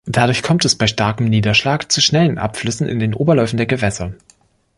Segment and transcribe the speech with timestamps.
[0.07, 4.15] Dadurch kommt es bei starkem Niederschlag zu schnellen Abflüssen in den Oberläufen der Gewässer.